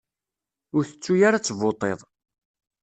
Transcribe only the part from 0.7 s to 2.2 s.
Ur tettu ara ad tvuṭiḍ!